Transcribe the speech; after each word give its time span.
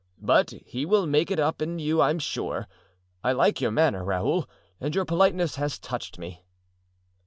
But 0.23 0.49
he 0.65 0.83
will 0.83 1.05
make 1.05 1.29
it 1.29 1.39
up 1.39 1.61
in 1.61 1.77
you 1.77 2.01
I 2.01 2.09
am 2.09 2.17
sure. 2.17 2.67
I 3.23 3.33
like 3.33 3.61
your 3.61 3.69
manner, 3.69 4.03
Raoul, 4.03 4.49
and 4.79 4.95
your 4.95 5.05
politeness 5.05 5.57
has 5.57 5.77
touched 5.77 6.17
me." 6.17 6.43